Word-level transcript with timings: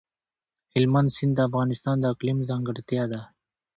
هلمند 0.73 1.09
سیند 1.15 1.33
د 1.35 1.39
افغانستان 1.49 1.95
د 1.99 2.05
اقلیم 2.13 2.37
ځانګړتیا 2.49 3.03
ده. 3.11 3.21